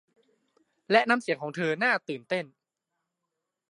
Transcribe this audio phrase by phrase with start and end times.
[0.91, 2.45] และน้ำเสียงของเธอน่าตื่นเต้น